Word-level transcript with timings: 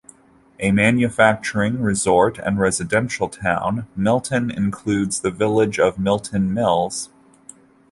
A 0.59 0.71
manufacturing, 0.71 1.79
resort 1.79 2.39
and 2.39 2.57
residential 2.57 3.29
town, 3.29 3.85
Milton 3.95 4.49
includes 4.49 5.19
the 5.19 5.29
village 5.29 5.77
of 5.77 5.99
Milton 5.99 6.51
Mills. 6.55 7.09